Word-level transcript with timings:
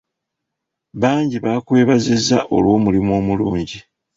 Bangi 1.01 1.37
baakwebaziza 1.45 2.37
olw'omulimu 2.55 3.11
omulungi. 3.19 3.79